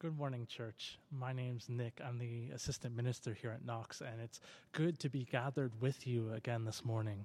[0.00, 0.96] Good morning, church.
[1.10, 2.00] My name's Nick.
[2.06, 4.40] I'm the assistant minister here at Knox, and it's
[4.70, 7.24] good to be gathered with you again this morning.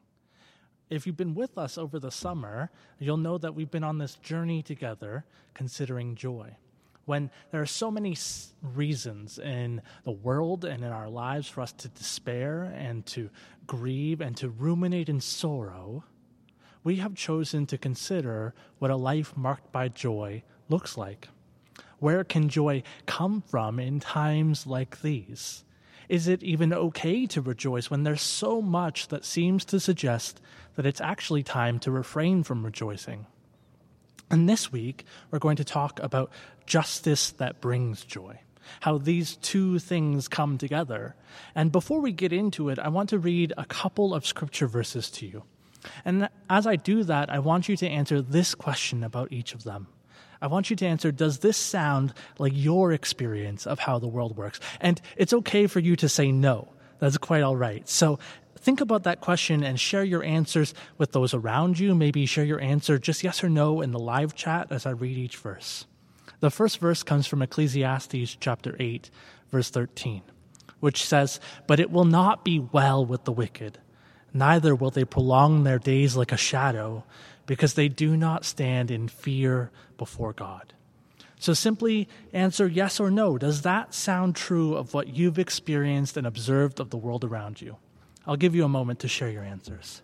[0.90, 4.16] If you've been with us over the summer, you'll know that we've been on this
[4.16, 5.24] journey together
[5.54, 6.56] considering joy.
[7.06, 8.18] When there are so many
[8.64, 13.30] reasons in the world and in our lives for us to despair and to
[13.68, 16.06] grieve and to ruminate in sorrow,
[16.84, 21.28] we have chosen to consider what a life marked by joy looks like.
[22.04, 25.64] Where can joy come from in times like these?
[26.10, 30.42] Is it even okay to rejoice when there's so much that seems to suggest
[30.76, 33.26] that it's actually time to refrain from rejoicing?
[34.30, 36.30] And this week, we're going to talk about
[36.66, 38.42] justice that brings joy,
[38.82, 41.16] how these two things come together.
[41.56, 45.10] And before we get into it, I want to read a couple of scripture verses
[45.12, 45.44] to you.
[46.04, 49.64] And as I do that, I want you to answer this question about each of
[49.64, 49.88] them
[50.42, 54.36] I want you to answer Does this sound like your experience of how the world
[54.36, 54.60] works?
[54.82, 56.68] And it's okay for you to say no.
[57.00, 57.88] That's quite all right.
[57.88, 58.20] So
[58.58, 61.94] think about that question and share your answers with those around you.
[61.96, 65.18] Maybe share your answer just yes or no in the live chat as I read
[65.18, 65.86] each verse.
[66.40, 69.10] The first verse comes from Ecclesiastes chapter 8,
[69.50, 70.24] verse 13,
[70.82, 73.80] which says, But it will not be well with the wicked,
[74.34, 77.06] neither will they prolong their days like a shadow
[77.46, 80.74] because they do not stand in fear before God.
[81.40, 83.38] So simply answer yes or no.
[83.38, 87.78] Does that sound true of what you've experienced and observed of the world around you?
[88.26, 90.02] I'll give you a moment to share your answers.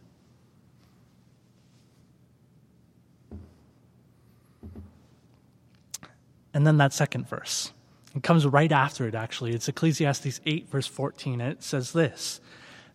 [6.54, 7.72] And then that second verse.
[8.16, 9.54] It comes right after it, actually.
[9.54, 12.42] It's Ecclesiastes 8, verse 14, and it says this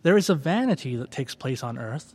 [0.03, 2.15] There is a vanity that takes place on earth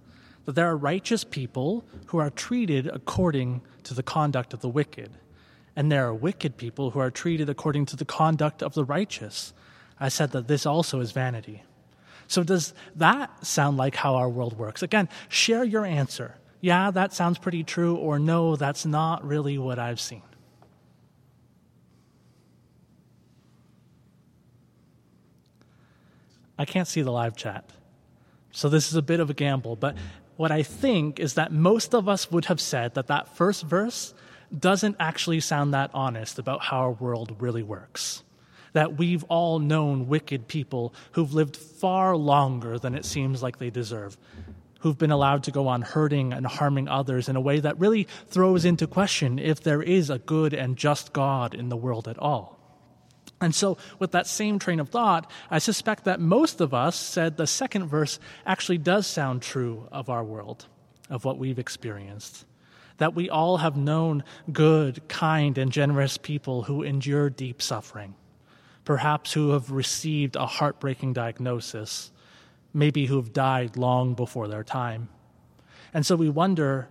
[0.49, 5.11] that there are righteous people who are treated according to the conduct of the wicked,
[5.75, 9.53] and there are wicked people who are treated according to the conduct of the righteous.
[9.99, 11.61] I said that this also is vanity.
[12.27, 14.81] So, does that sound like how our world works?
[14.81, 16.33] Again, share your answer.
[16.61, 20.23] Yeah, that sounds pretty true, or no, that's not really what I've seen.
[26.57, 27.69] I can't see the live chat.
[28.51, 29.95] So this is a bit of a gamble, but
[30.39, 34.13] what I think is that most of us would have said that that first verse
[34.57, 38.23] doesn't actually sound that honest about how our world really works.
[38.71, 43.69] That we've all known wicked people who've lived far longer than it seems like they
[43.69, 44.17] deserve,
[44.79, 48.07] who've been allowed to go on hurting and harming others in a way that really
[48.27, 52.17] throws into question if there is a good and just God in the world at
[52.17, 52.58] all.
[53.41, 57.37] And so, with that same train of thought, I suspect that most of us said
[57.37, 60.65] the second verse actually does sound true of our world,
[61.09, 62.45] of what we've experienced.
[62.97, 68.15] That we all have known good, kind, and generous people who endure deep suffering,
[68.83, 72.11] perhaps who have received a heartbreaking diagnosis,
[72.73, 75.07] maybe who have died long before their time.
[75.93, 76.89] And so we wonder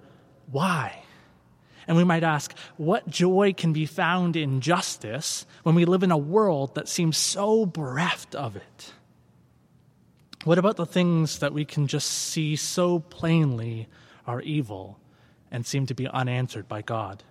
[0.50, 1.02] why?
[1.88, 6.10] And we might ask, what joy can be found in justice when we live in
[6.10, 8.92] a world that seems so bereft of it?
[10.44, 13.88] What about the things that we can just see so plainly
[14.26, 15.00] are evil
[15.50, 17.24] and seem to be unanswered by God?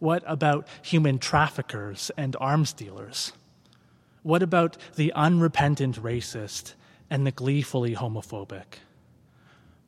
[0.00, 3.32] What about human traffickers and arms dealers?
[4.22, 6.74] What about the unrepentant racist
[7.08, 8.80] and the gleefully homophobic?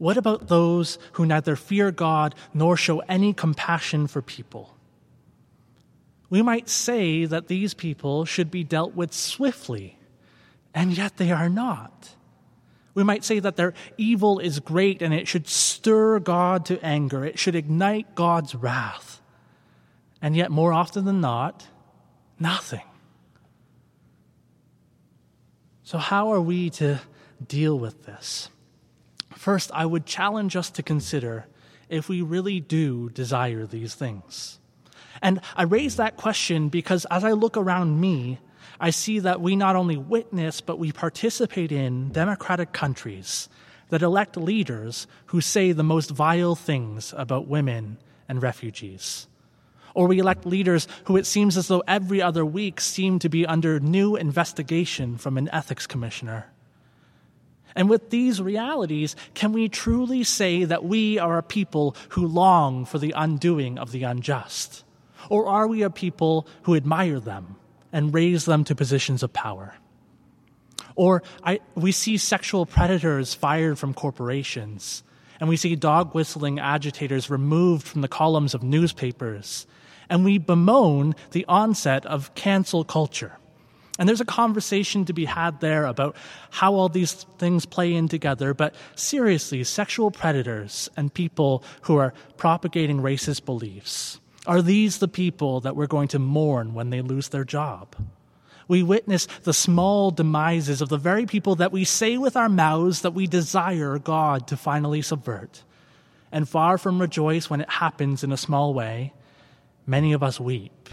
[0.00, 4.74] What about those who neither fear God nor show any compassion for people?
[6.30, 9.98] We might say that these people should be dealt with swiftly,
[10.72, 12.14] and yet they are not.
[12.94, 17.22] We might say that their evil is great and it should stir God to anger,
[17.22, 19.20] it should ignite God's wrath.
[20.22, 21.66] And yet, more often than not,
[22.38, 22.88] nothing.
[25.82, 27.00] So, how are we to
[27.46, 28.48] deal with this?
[29.40, 31.46] First, I would challenge us to consider
[31.88, 34.58] if we really do desire these things.
[35.22, 38.38] And I raise that question because as I look around me,
[38.78, 43.48] I see that we not only witness, but we participate in democratic countries
[43.88, 47.96] that elect leaders who say the most vile things about women
[48.28, 49.26] and refugees.
[49.94, 53.46] Or we elect leaders who it seems as though every other week seem to be
[53.46, 56.52] under new investigation from an ethics commissioner.
[57.74, 62.84] And with these realities, can we truly say that we are a people who long
[62.84, 64.84] for the undoing of the unjust?
[65.28, 67.56] Or are we a people who admire them
[67.92, 69.74] and raise them to positions of power?
[70.96, 75.02] Or I, we see sexual predators fired from corporations,
[75.38, 79.66] and we see dog whistling agitators removed from the columns of newspapers,
[80.08, 83.38] and we bemoan the onset of cancel culture.
[84.00, 86.16] And there's a conversation to be had there about
[86.48, 88.54] how all these things play in together.
[88.54, 95.60] But seriously, sexual predators and people who are propagating racist beliefs are these the people
[95.60, 97.94] that we're going to mourn when they lose their job?
[98.68, 103.02] We witness the small demises of the very people that we say with our mouths
[103.02, 105.62] that we desire God to finally subvert.
[106.32, 109.12] And far from rejoice when it happens in a small way,
[109.86, 110.88] many of us weep.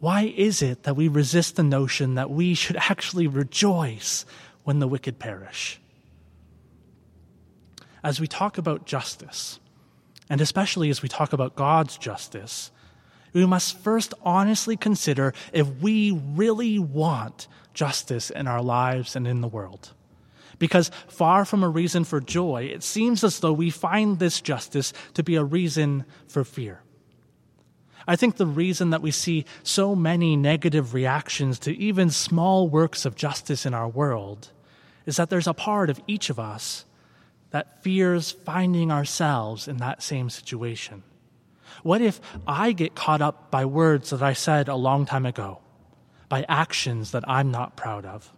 [0.00, 4.24] Why is it that we resist the notion that we should actually rejoice
[4.64, 5.80] when the wicked perish?
[8.04, 9.58] As we talk about justice,
[10.30, 12.70] and especially as we talk about God's justice,
[13.32, 19.40] we must first honestly consider if we really want justice in our lives and in
[19.40, 19.92] the world.
[20.58, 24.92] Because far from a reason for joy, it seems as though we find this justice
[25.14, 26.80] to be a reason for fear.
[28.08, 33.04] I think the reason that we see so many negative reactions to even small works
[33.04, 34.50] of justice in our world
[35.04, 36.86] is that there's a part of each of us
[37.50, 41.02] that fears finding ourselves in that same situation.
[41.82, 45.60] What if I get caught up by words that I said a long time ago,
[46.30, 48.32] by actions that I'm not proud of?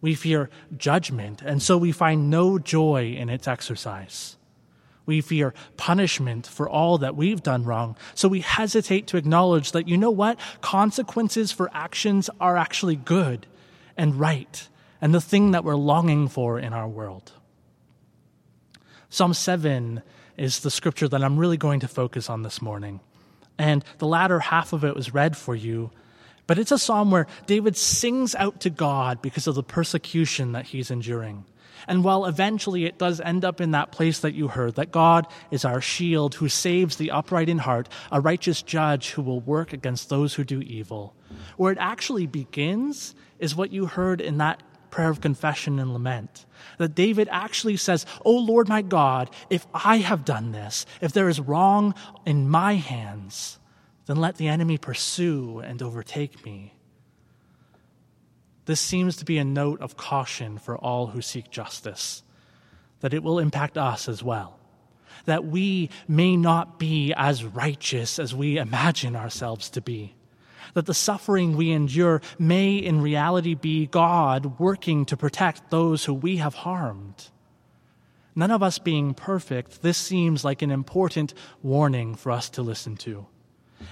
[0.00, 4.36] We fear judgment, and so we find no joy in its exercise.
[5.10, 7.96] We fear punishment for all that we've done wrong.
[8.14, 10.38] So we hesitate to acknowledge that, you know what?
[10.60, 13.48] Consequences for actions are actually good
[13.96, 14.68] and right
[15.00, 17.32] and the thing that we're longing for in our world.
[19.08, 20.00] Psalm 7
[20.36, 23.00] is the scripture that I'm really going to focus on this morning.
[23.58, 25.90] And the latter half of it was read for you.
[26.46, 30.66] But it's a psalm where David sings out to God because of the persecution that
[30.66, 31.46] he's enduring.
[31.88, 35.26] And while eventually it does end up in that place that you heard, that God
[35.50, 39.72] is our shield who saves the upright in heart, a righteous judge who will work
[39.72, 41.14] against those who do evil,
[41.56, 46.46] where it actually begins is what you heard in that prayer of confession and lament.
[46.78, 51.28] That David actually says, Oh Lord my God, if I have done this, if there
[51.28, 51.94] is wrong
[52.26, 53.58] in my hands,
[54.06, 56.74] then let the enemy pursue and overtake me.
[58.70, 62.22] This seems to be a note of caution for all who seek justice,
[63.00, 64.60] that it will impact us as well.
[65.24, 70.14] That we may not be as righteous as we imagine ourselves to be.
[70.74, 76.14] That the suffering we endure may in reality be God working to protect those who
[76.14, 77.26] we have harmed.
[78.36, 82.96] None of us being perfect, this seems like an important warning for us to listen
[82.98, 83.26] to.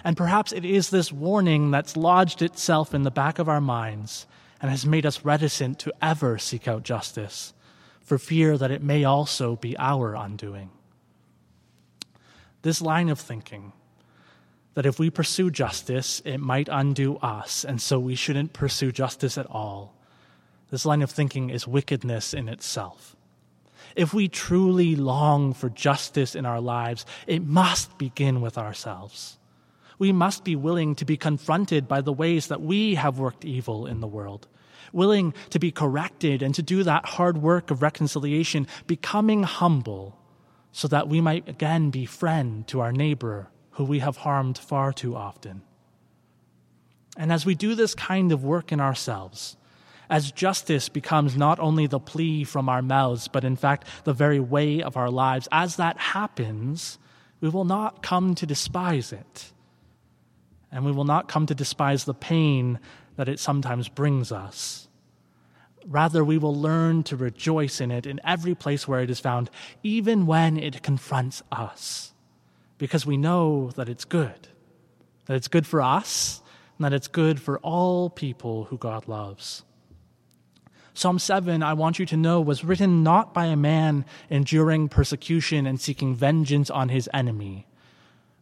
[0.04, 4.28] And perhaps it is this warning that's lodged itself in the back of our minds
[4.60, 7.52] and has made us reticent to ever seek out justice,
[8.00, 10.70] for fear that it may also be our undoing.
[12.62, 13.72] This line of thinking,
[14.75, 19.38] that if we pursue justice, it might undo us, and so we shouldn't pursue justice
[19.38, 19.94] at all,
[20.70, 23.16] this line of thinking is wickedness in itself.
[23.96, 29.38] If we truly long for justice in our lives, it must begin with ourselves
[29.98, 33.86] we must be willing to be confronted by the ways that we have worked evil
[33.86, 34.46] in the world,
[34.92, 40.16] willing to be corrected and to do that hard work of reconciliation, becoming humble
[40.72, 44.92] so that we might again be friend to our neighbor who we have harmed far
[44.92, 45.62] too often.
[47.16, 49.56] And as we do this kind of work in ourselves,
[50.08, 54.40] as justice becomes not only the plea from our mouths, but in fact the very
[54.40, 56.99] way of our lives, as that happens,
[57.40, 59.52] we will not come to despise it
[60.70, 62.78] and we will not come to despise the pain
[63.16, 64.88] that it sometimes brings us.
[65.87, 69.50] Rather, we will learn to rejoice in it in every place where it is found,
[69.82, 72.12] even when it confronts us,
[72.76, 74.48] because we know that it's good,
[75.26, 76.42] that it's good for us,
[76.76, 79.64] and that it's good for all people who God loves.
[80.92, 85.66] Psalm 7, I want you to know, was written not by a man enduring persecution
[85.66, 87.66] and seeking vengeance on his enemy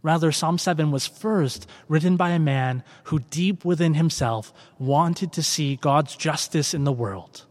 [0.07, 5.43] Rather, Psalm 7 was first written by a man who, deep within himself, wanted to
[5.43, 7.45] see God's justice in the world,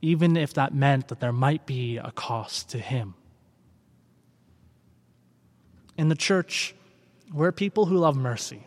[0.00, 3.12] even if that meant that there might be a cost to him.
[5.98, 6.74] In the church,
[7.30, 8.66] we're people who love mercy,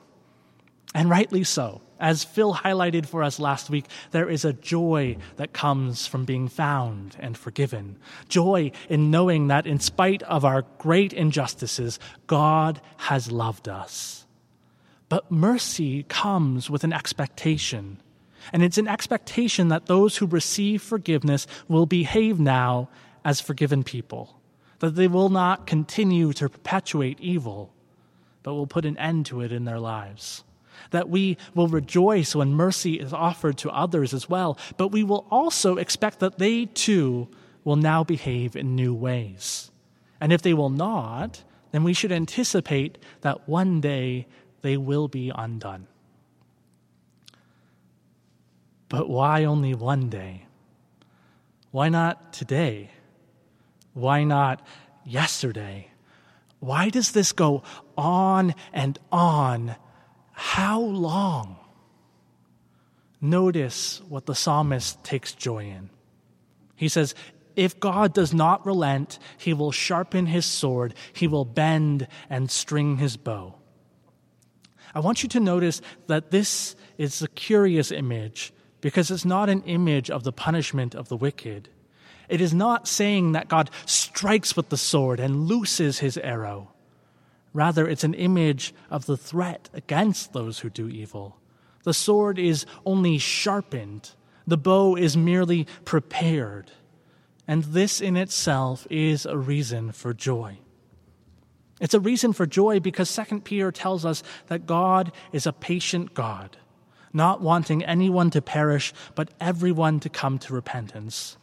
[0.94, 1.82] and rightly so.
[2.00, 6.48] As Phil highlighted for us last week, there is a joy that comes from being
[6.48, 7.98] found and forgiven.
[8.29, 14.25] Joy in knowing that in spite of our great injustices, God has loved us.
[15.10, 18.01] But mercy comes with an expectation.
[18.53, 22.89] And it's an expectation that those who receive forgiveness will behave now
[23.25, 24.39] as forgiven people,
[24.79, 27.74] that they will not continue to perpetuate evil
[28.44, 30.44] but will put an end to it in their lives.
[30.91, 35.27] That we will rejoice when mercy is offered to others as well, but we will
[35.29, 37.27] also expect that they too
[37.63, 39.71] will now behave in new ways.
[40.21, 44.27] And if they will not, then we should anticipate that one day
[44.62, 45.88] they will be undone.
[48.89, 50.45] But why only one day?
[51.71, 52.89] Why not today?
[53.93, 54.65] Why not
[55.05, 55.91] yesterday?
[56.59, 57.63] Why does this go
[57.95, 59.75] on and on?
[60.39, 61.58] How long?
[63.19, 65.89] Notice what the psalmist takes joy in.
[66.77, 67.13] He says,
[67.58, 73.00] If God does not relent, he will sharpen his sword, he will bend and string
[73.00, 73.55] his bow.
[74.96, 79.63] I want you to notice that this is a curious image because it's not an
[79.63, 81.67] image of the punishment of the wicked.
[82.29, 86.72] It is not saying that God strikes with the sword and looses his arrow.
[87.53, 91.38] Rather, it's an image of the threat against those who do evil.
[91.84, 94.12] The sword is only sharpened,
[94.46, 96.72] the bow is merely prepared.
[97.48, 100.60] And this in itself is a reason for joy.
[101.82, 106.13] It's a reason for joy because 2 Peter tells us that God is a patient
[106.13, 106.58] God
[107.13, 111.38] not wanting anyone to perish, but everyone to come to repentance.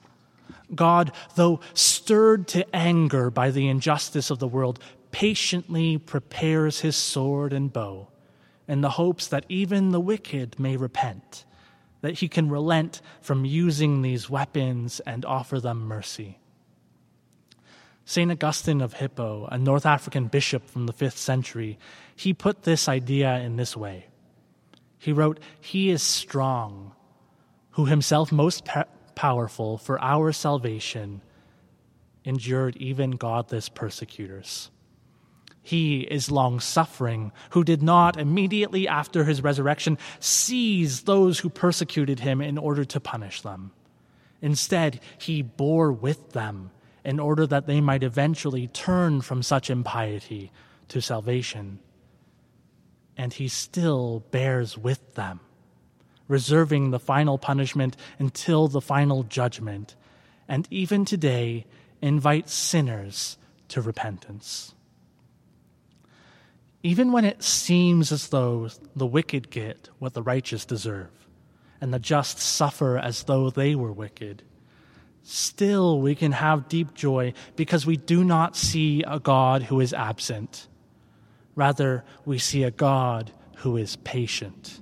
[0.74, 4.78] God, though stirred to anger by the injustice of the world,
[5.16, 8.06] patiently prepares his sword and bow
[8.68, 11.46] in the hopes that even the wicked may repent,
[12.02, 16.38] that he can relent from using these weapons and offer them mercy.
[18.04, 18.30] St.
[18.30, 21.78] Augustine of Hippo, a North African bishop from the 5th century,
[22.14, 24.08] he put this idea in this way.
[24.98, 26.94] He wrote, He is strong,
[27.70, 31.22] who himself most pa- powerful for our salvation
[32.22, 34.70] endured even godless persecutors.
[35.66, 42.20] He is long suffering, who did not immediately after his resurrection seize those who persecuted
[42.20, 43.72] him in order to punish them.
[44.40, 46.70] Instead, he bore with them
[47.04, 50.52] in order that they might eventually turn from such impiety
[50.88, 51.80] to salvation
[53.16, 55.40] and he still bears with them,
[56.28, 59.96] reserving the final punishment until the final judgment,
[60.46, 61.64] and even today
[62.02, 64.75] invites sinners to repentance.
[66.86, 71.10] Even when it seems as though the wicked get what the righteous deserve,
[71.80, 74.42] and the just suffer as though they were wicked,
[75.22, 79.92] still we can have deep joy because we do not see a God who is
[79.92, 80.68] absent
[81.56, 84.78] Rather, we see a God who is patient.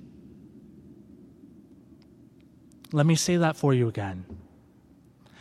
[2.91, 4.25] Let me say that for you again.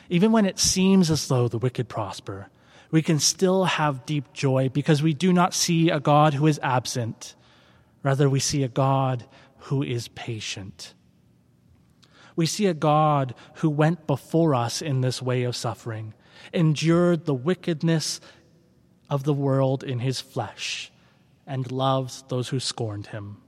[0.09, 2.49] Even when it seems as though the wicked prosper,
[2.95, 6.61] we can still have deep joy because we do not see a God who is
[6.63, 7.35] absent.
[8.05, 9.25] Rather, we see a God
[9.67, 10.95] who is patient.
[12.37, 16.15] We see a God who went before us in this way of suffering,
[16.53, 18.21] endured the wickedness
[19.11, 20.93] of the world in his flesh,
[21.49, 23.39] and loves those who scorned him.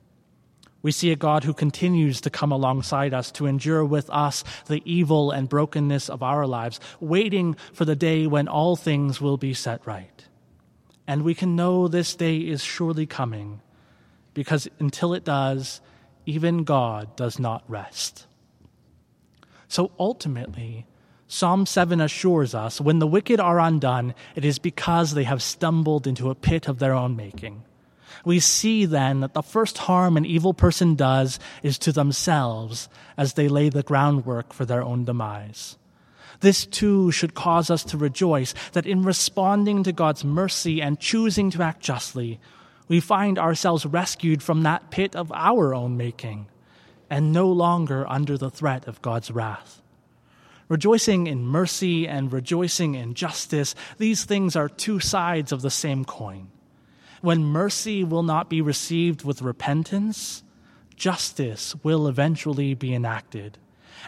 [0.86, 4.82] We see a God who continues to come alongside us to endure with us the
[4.84, 9.52] evil and brokenness of our lives, waiting for the day when all things will be
[9.52, 10.24] set right.
[11.04, 13.62] And we can know this day is surely coming,
[14.32, 15.80] because until it does,
[16.24, 18.28] even God does not rest.
[19.66, 20.86] So ultimately,
[21.26, 26.06] Psalm 7 assures us when the wicked are undone, it is because they have stumbled
[26.06, 27.64] into a pit of their own making
[28.24, 33.34] we see then that the first harm an evil person does is to themselves as
[33.34, 35.76] they lay the groundwork for their own demise.
[36.40, 41.50] This too should cause us to rejoice that in responding to God's mercy and choosing
[41.50, 42.40] to act justly,
[42.88, 46.46] we find ourselves rescued from that pit of our own making
[47.08, 49.82] and no longer under the threat of God's wrath.
[50.68, 56.04] Rejoicing in mercy and rejoicing in justice, these things are two sides of the same
[56.04, 56.48] coin.
[57.26, 60.44] When mercy will not be received with repentance,
[60.94, 63.58] justice will eventually be enacted.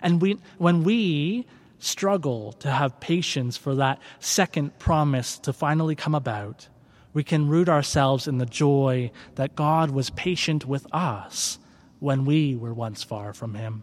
[0.00, 1.44] And we, when we
[1.80, 6.68] struggle to have patience for that second promise to finally come about,
[7.12, 11.58] we can root ourselves in the joy that God was patient with us
[11.98, 13.82] when we were once far from Him.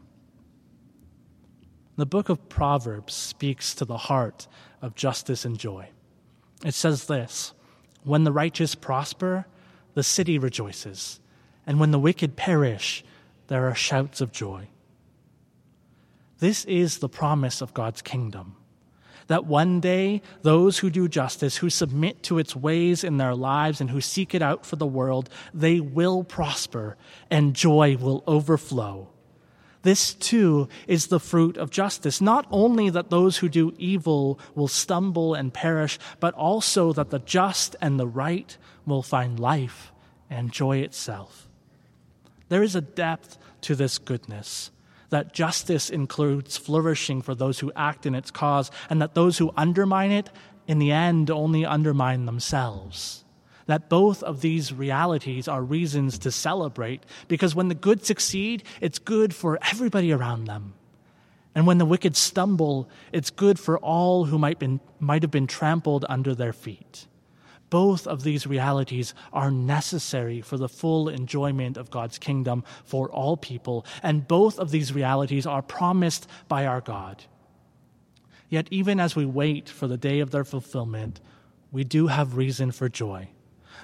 [1.98, 4.48] The book of Proverbs speaks to the heart
[4.82, 5.90] of justice and joy.
[6.64, 7.54] It says this
[8.06, 9.46] when the righteous prosper,
[9.94, 11.20] the city rejoices,
[11.68, 13.04] and when the wicked perish,
[13.48, 14.68] there are shouts of joy.
[16.40, 18.56] This is the promise of God's kingdom
[19.28, 23.82] that one day those who do justice, who submit to its ways in their lives,
[23.82, 26.98] and who seek it out for the world, they will prosper
[27.30, 29.10] and joy will overflow.
[29.86, 32.20] This too is the fruit of justice.
[32.20, 37.20] Not only that those who do evil will stumble and perish, but also that the
[37.20, 39.92] just and the right will find life
[40.28, 41.48] and joy itself.
[42.50, 44.72] There is a depth to this goodness
[45.12, 49.54] that justice includes flourishing for those who act in its cause, and that those who
[49.56, 50.32] undermine it,
[50.66, 53.25] in the end, only undermine themselves.
[53.68, 59.00] That both of these realities are reasons to celebrate, because when the good succeed, it's
[59.00, 60.76] good for everybody around them.
[61.56, 65.48] And when the wicked stumble, it's good for all who might, been, might have been
[65.48, 67.08] trampled under their feet.
[67.70, 73.36] Both of these realities are necessary for the full enjoyment of God's kingdom for all
[73.36, 77.24] people, and both of these realities are promised by our God.
[78.50, 81.20] Yet, even as we wait for the day of their fulfillment,
[81.72, 83.30] we do have reason for joy.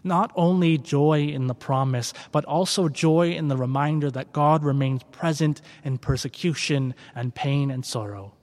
[0.03, 5.03] Not only joy in the promise, but also joy in the reminder that God remains
[5.11, 8.33] present in persecution and pain and sorrow.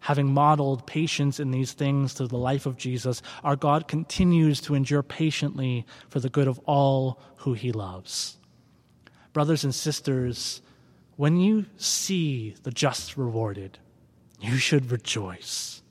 [0.00, 4.74] Having modeled patience in these things through the life of Jesus, our God continues to
[4.74, 8.36] endure patiently for the good of all who he loves.
[9.32, 10.62] Brothers and sisters,
[11.16, 13.78] when you see the just rewarded,
[14.40, 15.82] you should rejoice.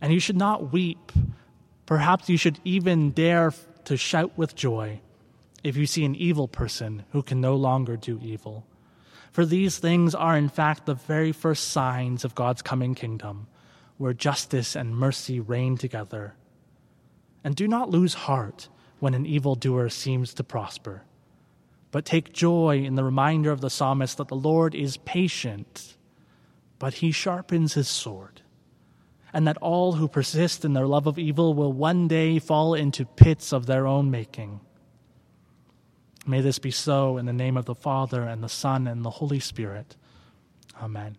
[0.00, 1.10] And you should not weep.
[1.86, 3.52] Perhaps you should even dare
[3.84, 5.00] to shout with joy
[5.62, 8.66] if you see an evil person who can no longer do evil.
[9.32, 13.48] For these things are, in fact, the very first signs of God's coming kingdom,
[13.98, 16.34] where justice and mercy reign together.
[17.42, 18.68] And do not lose heart
[19.00, 21.02] when an evildoer seems to prosper,
[21.90, 25.96] but take joy in the reminder of the psalmist that the Lord is patient,
[26.78, 28.42] but he sharpens his sword,
[29.34, 33.04] and that all who persist in their love of evil will one day fall into
[33.04, 34.60] pits of their own making.
[36.24, 39.10] May this be so in the name of the Father, and the Son, and the
[39.10, 39.96] Holy Spirit.
[40.80, 41.18] Amen.